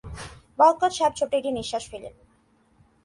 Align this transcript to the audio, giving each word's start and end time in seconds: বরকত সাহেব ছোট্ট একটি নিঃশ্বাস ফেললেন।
বরকত 0.59 0.91
সাহেব 0.97 1.13
ছোট্ট 1.19 1.33
একটি 1.39 1.51
নিঃশ্বাস 1.57 1.83
ফেললেন। 1.91 2.13